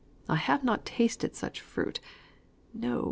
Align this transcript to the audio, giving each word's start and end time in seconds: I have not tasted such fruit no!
I 0.27 0.35
have 0.37 0.63
not 0.63 0.83
tasted 0.83 1.35
such 1.35 1.61
fruit 1.61 1.99
no! 2.73 2.99